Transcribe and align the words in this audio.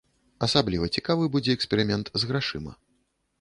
Асабліва 0.45 0.89
цікавы 0.99 1.27
будзе 1.35 1.51
эксперымент 1.59 2.11
з 2.25 2.31
грашыма. 2.33 2.73